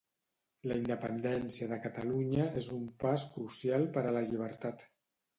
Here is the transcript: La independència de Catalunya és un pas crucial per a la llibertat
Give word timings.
La 0.69 0.75
independència 0.79 1.67
de 1.73 1.77
Catalunya 1.83 2.47
és 2.61 2.69
un 2.77 2.87
pas 3.03 3.25
crucial 3.35 3.85
per 3.99 4.05
a 4.05 4.15
la 4.17 4.25
llibertat 4.31 4.83